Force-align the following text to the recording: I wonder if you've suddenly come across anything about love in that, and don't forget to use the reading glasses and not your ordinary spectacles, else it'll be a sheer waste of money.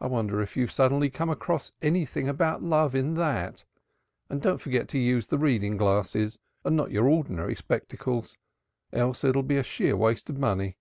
I 0.00 0.08
wonder 0.08 0.42
if 0.42 0.56
you've 0.56 0.72
suddenly 0.72 1.08
come 1.10 1.30
across 1.30 1.70
anything 1.80 2.26
about 2.26 2.64
love 2.64 2.92
in 2.92 3.14
that, 3.14 3.64
and 4.28 4.42
don't 4.42 4.58
forget 4.60 4.88
to 4.88 4.98
use 4.98 5.28
the 5.28 5.38
reading 5.38 5.76
glasses 5.76 6.40
and 6.64 6.74
not 6.74 6.90
your 6.90 7.06
ordinary 7.06 7.54
spectacles, 7.54 8.36
else 8.92 9.22
it'll 9.22 9.44
be 9.44 9.56
a 9.58 9.62
sheer 9.62 9.96
waste 9.96 10.28
of 10.28 10.38
money. 10.38 10.76